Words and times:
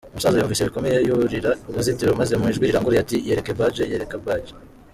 Umusaza 0.11 0.37
yumvise 0.39 0.67
bikomeye, 0.67 0.97
yurira 1.07 1.51
uruzitiro 1.69 2.11
maze 2.19 2.33
mu 2.39 2.45
ijwi 2.51 2.67
rirangurura 2.69 3.01
ati 3.05 3.17
"Yereke 3.27 3.51
badge 3.59 3.83
yereke 3.91 4.17
badge. 4.25 4.53